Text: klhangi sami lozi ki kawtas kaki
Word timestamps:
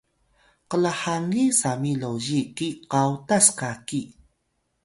klhangi 0.69 1.45
sami 1.59 1.91
lozi 2.01 2.41
ki 2.57 2.67
kawtas 2.91 3.45
kaki 3.59 4.01